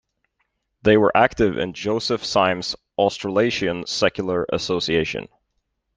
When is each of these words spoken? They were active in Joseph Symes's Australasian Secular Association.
They 0.81 0.97
were 0.97 1.15
active 1.15 1.59
in 1.59 1.73
Joseph 1.73 2.25
Symes's 2.25 2.75
Australasian 2.97 3.85
Secular 3.85 4.47
Association. 4.51 5.27